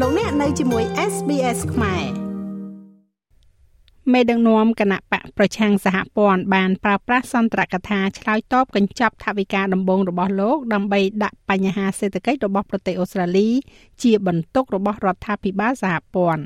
[0.00, 2.04] លោកអ្នកនៅជាមួយ SBS ខ្មែរ
[4.12, 13.48] មេដឹកនាំគណៈបកប្រឆាំងសហព័ន្ធបានប្រើប្រាស់សន្ទរកថាឆ្លើយតបកញ្ចប់ថវិកាដំបងរបស់លោកដើម្បីដាក់បញ្ហាសេដ្ឋកិច្ចរបស់ប្រទេសអូស្ត្រាលី
[14.02, 16.44] ជាបន្ទុករបស់រដ្ឋាភិបាលសហព័ន្ធ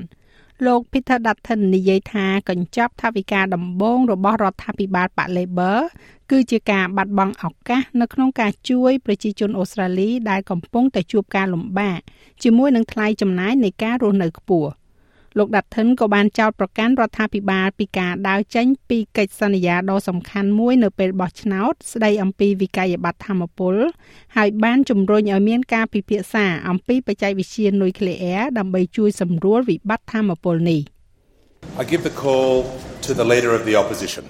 [0.67, 5.79] លោក Peter Dutton និយាយថាកញ្ចប់ថវិកាដំបងរបស់រដ្ឋាភិបាលបក Labor
[6.31, 11.99] គឺជាការបាត់បង់ឱកាសនៅក្នុងការជួយប្រជាជនអូស្ត្រាលីដែលកំពុងតែជួបការលំបាក
[12.43, 14.71] ជាមួយនឹងថ្លៃចំណាយនៃការរស់នៅខ្ពស់
[15.39, 23.75] លោកដាត់ថិនក៏បានចោទប្រកាន់រដ្ឋាភិបាលពីការដើរចេញពីកិច្ចសន្យាដ៏សំខាន់មួយនៅពេលបោះឆ្នោតស្ដីអំពីវិក័យប័ត្រធម្មពល
[24.37, 30.83] ហើយបានជំរុញឲ្យមានការពិភាក្សាអំពីបច្ចេកវិទ្យានុយក្លេអ៊ែរដើម្បីជួយសម្រួលវិបត្តិធម្មពលនេះ
[31.81, 32.53] I give the call
[33.07, 34.25] to the leader of the opposition.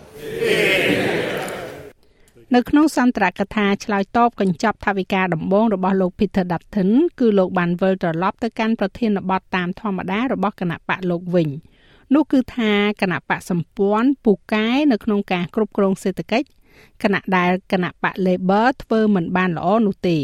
[2.54, 11.48] នៅក្នុងសន្ទរកថាឆ្លើយតបកញ្ចប់ថវិកាដំបងរបស់លោក Peter Dutton គឺលោកបានវិលត្រឡប់ទៅកាន់ប្រធានបទតាមធម្មតារបស់គណៈបកលោកវិញ
[12.14, 16.46] នោះគឺថាគណៈបកសម្ព័ន្ធពូកែនៅក្នុងការគ្រប់គ្រងសេដ្ឋកិច្ច
[17.02, 20.18] គណៈដែលគណៈបក Labor ធ្វើមិនបានល្អនោះទេ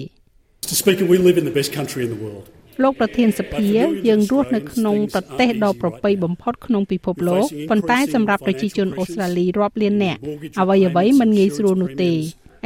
[0.62, 0.76] Mr.
[0.82, 2.44] Speaker, we live in the best country in the world.
[2.82, 3.70] លោកប្រធានសភា
[4.08, 10.20] យើងរស់នៅក្នុងប្រទេសដ៏ប្រពៃបំផុតក្នុងពិភពលោកប៉ុន្តែសម្រាប់ប្រជាជនអូស្ត្រាលីរាប់លាននាក់
[10.60, 12.12] អ្វីអ្វីមិនងាយស្រួលនោះទេ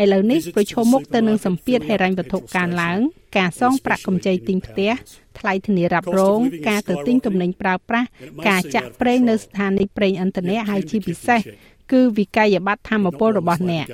[0.02, 2.98] ឥឡូវនេះប្រឈមមុខទៅនឹងសម្ពាធហិរញ្ញវត្ថុកើនឡើង
[3.38, 4.92] ការសងប្រាក់កម្ចីទិញផ្ទះ
[5.38, 8.08] ថ្លៃធានារ៉ាប់រង ការទៅទិញទំនិញប្រើប្រាស់
[8.48, 11.40] ការចាក់ប្រេងនៅស្ថានីយ៍ប្រេងឥន្ធនៈហើយជាពិសេស
[11.92, 13.86] គឺវិក័យប័ត្រធម្មពលរបស់អ្នក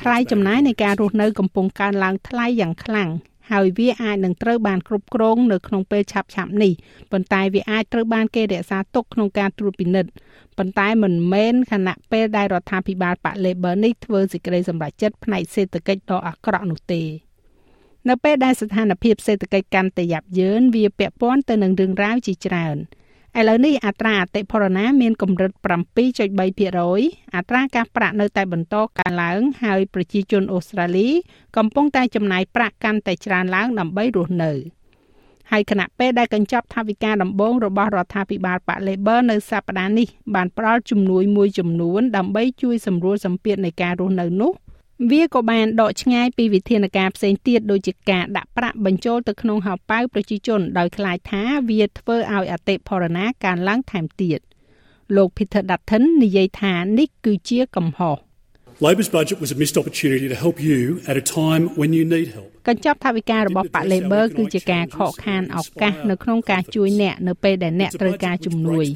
[0.00, 3.08] ថ្លៃចំណាយនៃការរស់នៅកំពុងកើនឡើងថ្លៃយ៉ាងខ្លាំង
[3.50, 6.72] ហើយវាអាចនឹងត្រូវបានគ្រប់គ្រងនៅក្នុងពេលឆាប់ឆាប់នេះ
[7.12, 10.10] ប៉ុន្តែវាអាចត្រូវបានគេរក្សាទុកក្នុងការត្រួតពិនិត្យ
[10.58, 17.02] ប៉ុន្តែមិនមែនខណៈពេលដែលរដ្ឋាភិបាលបក Labor នេះធ្វើសេចក្តីសម្រេចចិត្តផ្នែកសេដ្ឋកិច្ចដ៏អាក្រក់នោះទេ
[18.08, 22.76] នៅពេលដែលស្ថានភាពសេដ្ឋកិច្ចកាន់តែយ៉ាប់យ៉ឺនវាពាក់ព័ន្ធទៅនឹងរឿងរ៉ាវជាច្រើន។
[23.38, 25.52] ឥឡូវនេះអត្រាអតិផរណាមានកម្រិត
[26.22, 31.08] 7.3%អត្រាការប្រាក់នៅតែបន្តកើនឡើងហើយប្រជាជនអូស្ត្រាលី
[31.56, 34.52] កំពុងតែចំណាយប្រាក់កាន់តែច្រើនឡើងដើម្បីរស់នៅ
[35.50, 44.52] ហើយគណៈពេលដែលកញ្ចប់ថវិកាដំបូងរបស់រដ្ឋាភិបាលប៉ា Labor នៅសប្តាហ៍នេះបានផ្ដល់ជំនួយមួយចំនួនដើម្បីជួយសម្រួលសម្ពាធនៃការរស់នៅនោះ
[45.10, 54.40] វាក៏បានដកឆ្ងាយពីវិធានការផ្សេងទៀតដូចជាការដាក់ប្រាក់បញ្ចូលទៅក្នុងហោប៉ៅប្រជាជនដោយខ្លាចថាវាធ្វើឲ្យអតិផរណាកើនឡើងថែមទៀត
[55.16, 58.18] លោក Peter Dutton និយាយថានេះគឺជាកំហុស
[58.84, 62.28] Labor's budget was a missed opportunity to help you at a time when you need
[62.36, 62.48] help.
[62.68, 68.86] កញ្ចប់ថវិការបស់ប៉ា Labor គឺជាការខកខានឱកាសនៅក្នុងការជួយអ្នកនៅពេលដែលអ្នកត្រូវការជំនួយ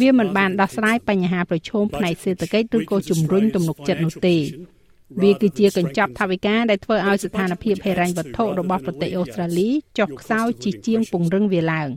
[0.00, 4.36] វាមិនបានដោះស្រាយបញ្ហាប្រឈមផ្នែកសេដ្ឋកិច្ចឬក៏ជំរុញទំនុកចិត្តនោះទេ
[5.22, 11.88] វាគឺជាកញ្ចប់ថវិកាដែលធ្វើឲ្យស្ថានភាពហិរញ្ញវត្ថុរបស់ប្រទេសអូស្ត្រាលីចុះខ្សោយជាជាងពង្រឹងវាឡើង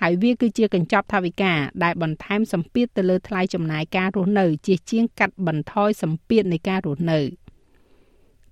[0.00, 1.52] ហើយវាគឺជាកញ្ចប់ថវិកា
[1.84, 7.20] ដែលបន្ថែមសម្ពាធទៅលើថ្លៃចំណាយការរស់នៅ ជាជាងកាត់បន្ថយសម្ពាធនៃការរស់នៅ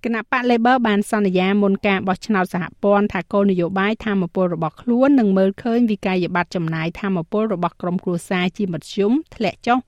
[0.03, 9.79] គណៈបក Labor បានសន្យាមុនការបោះឆ្នោតសហព័ន្ធថាគោលនយោបាយធម្មពលរបស់ខ្លួននឹងមើលឃើញវិក័យប័ត្រចំណាយធម្មពលរបស់ក្រុមគ្រួសារជាមធ្យមធ្លាក់ចុះ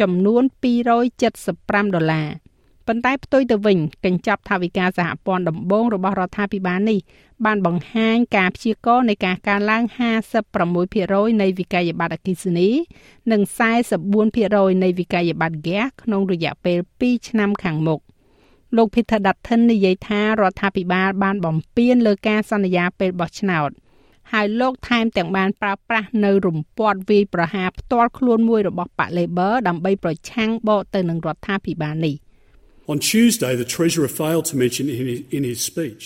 [0.00, 0.42] ចំនួន
[1.18, 2.28] 275ដុល្លារ
[2.86, 6.98] ប៉ុន្តែផ្ទុយទៅវិញកញ្ចប់ថវិកាសហព័ន្ធដំបងរបស់រដ្ឋាភិបាលនេះ
[7.44, 9.82] បានបង្ហាញការព្យាករណ៍នៃការកើនឡើង
[10.62, 12.68] 56%នៃវិក័យប័ត្រអគិសនី
[13.32, 13.42] និង
[14.12, 18.00] 44%នៃវិក័យប័ត្រហ្គាសក្នុងរយៈពេល2ឆ្នាំខាងមុខ
[18.76, 23.70] លោក Peter Dutton និយាយថារដ្ឋាភិបាលបានបំពេញលើការសន្យាពេលបោះឆ្នោត
[24.32, 32.16] ហើយលោកថែមទាំងបានប្រើប្រាស់នៅរំពាត់វាយប្រហារផ្ទាល់ខ្លួនមួយរបស់ប៉ា Labor ដើម្បីប្រឆាំងបកទៅនឹងរដ្ឋាភិបាលនេះ
[32.92, 36.04] On Tuesday, the Treasurer failed to mention in his, in his speech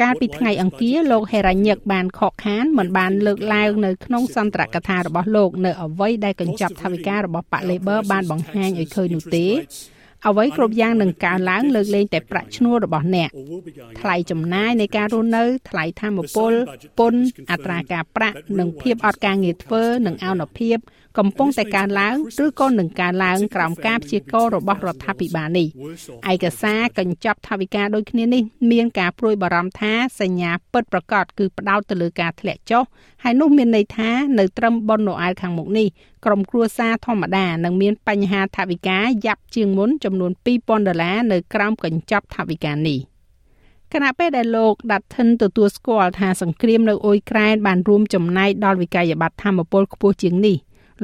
[0.00, 9.46] កាលពីថ្ងៃអង្គារលោកហេរ៉ាញឹកបានខកខានមិនបានលើកឡើងនៅក្នុងសន្ទរកថារបស់លោកនៅអ្វីដែលកញ្ចប់ថវិការបស់ប៉ា Labor បានបង្ហាញឲ្យឃើញនោះទេ
[10.26, 13.30] អ្វីគ្រប់យ៉ាងនឹងកើនឡើងលើកលែងតែប្រាក់ឈ្នួលរបស់អ្នក
[14.00, 16.52] ថ្លៃចំណាយនៃការរស់នៅ ថ្លៃធម្មពល
[16.98, 20.78] ពន្ធអត្រាការប្រាក់និងភាពអត់ការងារធ្វើនិងអនុភាព
[21.18, 25.68] កំពុងតែកើនឡើងឬក៏នឹងកើនឡើងក្រោមការព្យាករណ៍របស់រដ្ឋាភិបាលនេះ
[26.32, 28.42] ឯកសារកញ្ចប់ថវិកាដូចគ្នានេះ
[28.72, 32.84] មានការព្រួយបារម្ភថាសញ្ញាពិតប្រាកដគឺផ្ដោតទៅលើការធ្លាក់ចុះ
[33.22, 35.86] ហើយនោះមានន័យថានៅត្រឹមប៉ុនណូអែលខាងមុខនេះ
[36.24, 42.98] ក្រុមគ្រួសារធម្មតានឹងមានបញ្ហាថវិកាយ៉ាប់ជាងមុនចំនួន2000ដុល្លារនៅក្រោមកញ្ចប់ថវិកានេះ
[43.92, 50.56] គណៈពេលដែលលោកដាត់ថិនទទួលស្គាល់ថាសង្គ្រាមនៅអ៊ុយក្រែនបានរួមចំណែកដល់វិក័យប័ត្រធម្មពលខ្ពស់ជាងនេះ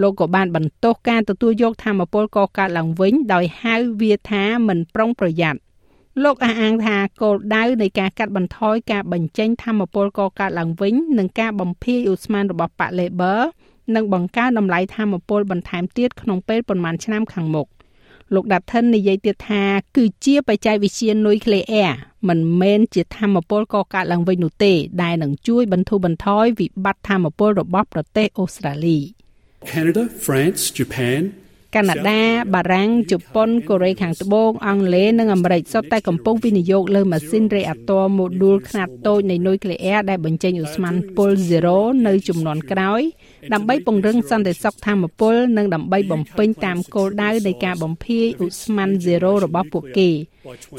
[0.02, 5.58] លោកក៏បានបន្ទោសការទទួលយកធម្មពលកកើតឡើងវិញដោយហៅវាថាមិនប្រុងប្រយ័ត្ន
[6.22, 13.40] លោកអះអាងថាគោលដៅនៃការកាត់បន្ថយការបញ្ចេញធម្មពលកកើតឡើងវិញនិងការបំភាយឧស្ម័នរបស់បក Labor
[13.94, 17.66] និងបង្កើនតម្លៃធម្មពលបន្ថែមទៀតក្នុងពេលប្រមាណឆ្នាំខាងមុខ
[18.34, 19.62] លោក Dutton និយាយទៀតថា
[19.96, 21.93] គឺជាបច្ចេកវិទ្យានុយក្លេអ៊ែរ
[22.28, 24.72] មិនមែនជាធម្មពលកកើតឡើងវិញនោះទេ
[25.02, 28.99] ដែលនឹងជួយបន្ធូរបន្ថយវិបត្តិធម្មពលរបស់ប្រទេសអូស្ត្រាលី
[29.70, 31.20] Canada, France, Japan,
[31.75, 32.23] កាណាដា
[32.55, 41.31] បារាំងជប៉ុនកូរ៉េខាងត្បូងអង់គ្លេសនិងអាមេរិកសុទ្ធតែកំពុងវិនិយោគលើម៉ាស៊ីនរេអាទ័រម៉ូឌូលខ្នាតតូចនៃនុយក្លេអ៊ែរដែលបញ្ចេញឧស្ម័នពុល
[41.69, 43.03] 0នៅចំនួនក្រោយ
[43.53, 50.11] ដើម្បីពង្រឹងសន្តិសុខធម្មពលនិងដើម្បីបំពេញតាមគោលដៅនៃការបំភាយឧស្ម័ន0របស់ពួកគេ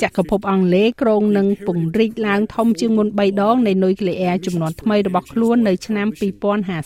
[0.04, 6.08] ចក្រភពអង់គ្លេសក្រុងនឹងពង្រីកឡើងធំជាងមុន3ដងនៃនុយក្លេអ៊ែរចំនួនថ្មីរបស់ខ្លួននៅឆ្នាំ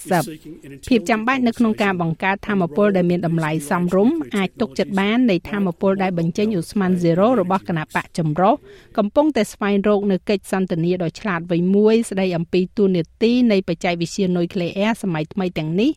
[0.05, 8.53] 2050ភាពចាំបាច់នៅក្នុងការបង្កើតធម្មពលដែលមានតម្លៃសមរម្យអាចទុកចិត្តបាននៃធម្មពលដែលបញ្ចេញឧស្ម័ន0របស់គណៈបកចម្រុះ
[8.97, 15.91] កំពុងតែស្វែងរកនៅកិច្ចសន្ទនាដ៏ឆ្លាតវៃមួយស្ដីអំពីទូនាទីនៃបច្ចេកវិទ្យានុយក្លេអ៊ែរសម័យថ្មីទាំងនេះ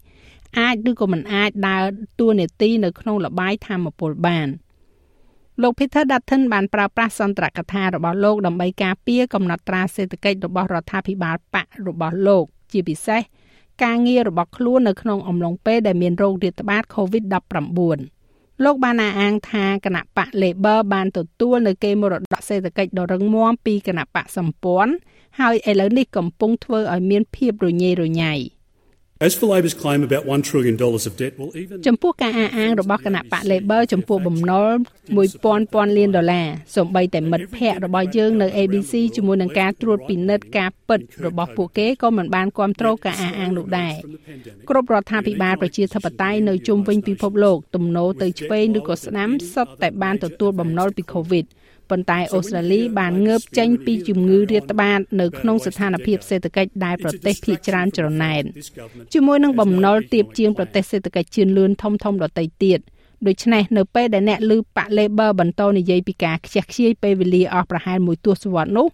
[0.59, 1.85] អាចឬក៏មិនអាចដើរ
[2.21, 4.49] តួនាទីនៅក្នុងលបាយធម្មពលបាន
[5.61, 13.21] លោក Peter Dutton បានប្រើប្រាស់សន្ទរកថារបស់លោកដើម្បីការពារកំណត់ត្រាសេដ្ឋកិច្ចរបស់រដ្ឋាភិបាលបករបស់លោក ជាពិសេស
[13.85, 24.93] ការងាររបស់ខ្លួននៅក្នុងអំឡុងពេលដែលមានโรគរាតត្បាត COVID-19 លោកបានអះអាងថាគណៈបក Labor បានទទួលនៅគេមរតកសេដ្ឋកិច្ចដ៏រឹងមាំពីគណៈបកសម្ព័ន្ធ
[25.41, 28.35] ហើយឥឡូវនេះកំពុងធ្វើឲ្យមានភាពរញ៉េរញ៉ៃ។
[29.27, 34.73] As for Labor's claim about 1 trillion dollars of debt, well even ចំពោះការអះអាងរបស់គណៈបក Labor ចំពោះបំណុល
[35.23, 43.95] 1000ពាន់លានដុល្លារសូម្បីតែមិត្តភ័ក្តិរបស់យើងនៅ ABC ជាមួយនឹងការត្រួតពិនិត្យការពិតរបស់ពួកគេក៏មិនបានគ្រប់គ្រងការអះអាងនោះដែរ
[44.69, 51.47] គ្រប់រដ្ឋាភិបាលប្រជាធិបតេយ្យនៅជុំវិញពិភពលោកទំនោរទៅឆ្វេងឬក៏ស្ដាំសុទ្ធតែបានទទួលបំណុលពី COVID
[51.93, 58.43] ប៉ុន្តែអូស្ត្រាលីបានងើបចេញពីជំងឺរាតត្បាតនៅក្នុងស្ថានភាពសេដ្ឋកិច្ចដែលប្រទេសភាគច្រើនច្រណែន
[59.13, 62.81] ជាមួយនឹងបំណុលទាបជាងប្រទេសសេដ្ឋកិច្ចជឿនលឿនធំធំដទៃទៀត
[63.27, 68.87] ដូច្នេះនៅពេលដែលអ្នកឮប៉ាក់ Labor បន្តនិយាយពីការខ្ជះខ្ជាយពេលវេលាអស់ប្រហែលមួយទសវត្សរ៍នោះ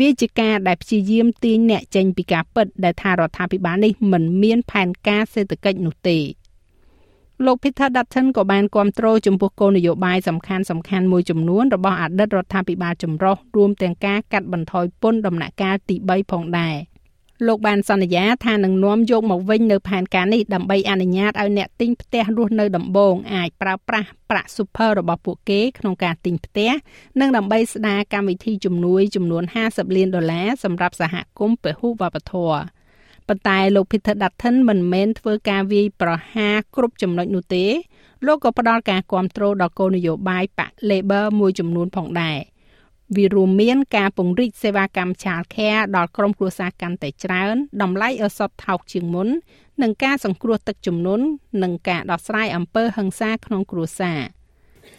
[0.00, 6.18] វាជាការដែលព្យាយាមទាញអ្នកចេញពីការពិតដែលថារដ្ឋាភិបាលនេះមិនមានផែនការសេដ្ឋកិច្ចនោះទេ
[7.46, 16.76] លោក Peter Dutton ក៏បានគ្រប់គ្រងចំពោះគោលនយោបាយសំខាន់សំខាន់មួយចំនួនរបស់អតីតរដ្ឋាភិបាលចម្រុះរួមទាំងការកាត់បន្ថយពន្ធដំណាក់កាលទី3ផងដែរ
[17.46, 26.70] លោកបានសន្យាថានឹងនាំយកមកវិញនៅផែនការនេះដើម្បីអនុញ្ញាតឲ្យអ្នកទិញផ្ទះរស់នៅដំបងអាចប្រើប្រាស់ប្រាក់ super របស់ពួកគេក្នុងការទិញផ្ទះ
[27.20, 32.60] និងដើម្បីស្ដារកម្មវិធីជំនួយចំនួន50លានដុល្លារសម្រាប់សហគមន៍ពហុវប្បធម៌
[33.32, 37.64] ប៉ុន្តែលោក Peter Dutton មិនមែនធ្វើការវាយប្រហារគ្រប់ចំណុចនោះទេ
[38.26, 42.38] លោកក៏ផ្ដល់ការគ្រប់គ្រងដល់គោលនយោបាយបក Labor មួយចំនួនផងដែរ
[43.16, 49.28] វារួមមានការពង្រីកសេវាកម្ម Child Care ដល់ក្រុមគ្រួសារកាន់តែច្រើនតម្លៃឱសថថោកជាងមុន
[49.82, 51.24] និងការសង្គ្រោះទឹកជំនន់
[51.62, 54.20] និងការដោះស្រាយអំពើហិង្សាក្នុងគ្រួសារ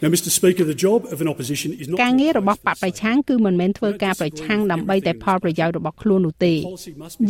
[0.00, 6.54] Now Mr Speaker the job of an opposition is not ការងាររបស់បកប្រឆាំងគឺមិនមែនធ្វើការប្រឆាំងដើម្បីតែផលប្រយោជន៍របស់ខ្លួននោះទេ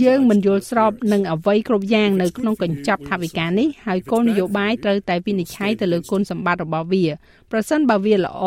[0.05, 7.05] យើងមិនយល់ស្របនឹងអ្វីគ្រប់យ៉ាងនៅក្នុងកញ្ចប់ថវិកានេះហើយគោលនយោបាយត្រូវតែវិនិច្ឆ័យទៅលើគុណសម្បត្តិរបស់វា
[7.53, 8.45] ប្រសិនបើវាល្អ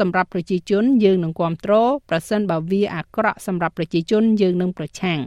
[0.00, 5.20] សម្រាប់ប្រជាជនយើងនឹងគ្រប់គ្រងប្រសិនបើវាអាក្រក់សម្រាប់ប្រជាជនយើងនឹងប្រឆាំង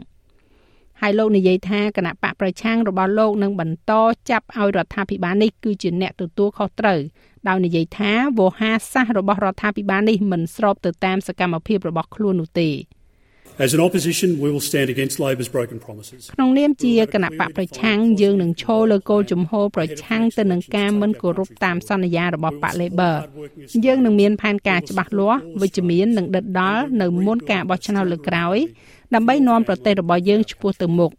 [1.00, 3.92] ហើយលោកនិយាយថាគណៈបកប្រឆាំងរបស់លោកនឹងបន្ត
[4.30, 7.00] ចាប់ឲ្យរដ្ឋាភិបាលនេះគឺជាអ្នកទទួលខុសត្រូវ
[7.48, 12.70] ដោយនិយាយថាវោហារសាស្ត្ររបស់រដ្ឋាភិបាលនេះមិនស្របទៅតាមសកម្មភាពរបស់ខ្លួននោះទេ
[13.66, 23.14] As an opposition we will stand against Labor's broken promises ក្នុងនាមជាគណៈបកប្រឆាំងយើងនឹងឈរលើគោលជំហរប្រឆាំងទៅនឹងការមិនគោរពតាមសន្យារបស់បក Labor
[23.84, 28.56] យើងនឹងមានផែនការច្បាស់លាស់វិជ្ជមាននិងដិតដល់នៅមុនការបោះឆ្នោតលើកក្រោយ
[29.14, 31.12] ដើម្បីនាំប្រទេសរបស់យើងឆ្ពោះទៅមុខ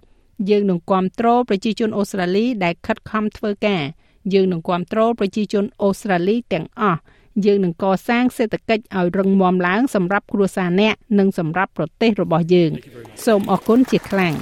[0.49, 3.83] យើងនឹងគ្រប់គ្រងប្រជាជនអូស្ត្រាលីដែលខិតខំធ្វើការ
[4.33, 6.99] យើងនឹងគ្រប់គ្រងប្រជាជនអូស្ត្រាលីទាំងអស់
[7.45, 12.71] យើងនឹងកសាងសេដ្ឋកិច្ចឲ្យរឹងមាំឡើងសម្រាប់គ្រួសារអ្នកនិងសម្រាប់ប្រទេសរបស់យើង
[13.25, 14.35] សូមអរគុណជាខ្លាំង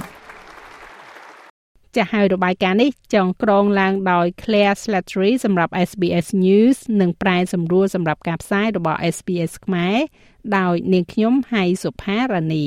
[1.96, 9.96] ចាស់ហើយរបាយការណ៍នេះចងក្រងឡើងដោយ Claire Slattery សម្រាប់ SBS News និងប្រែសម្រួលសម្រាប់ការផ្សាយរបស់ SBS ខ្មែរ
[10.56, 12.66] ដោយនាងខ្ញុំហៃសុផារ៉ានី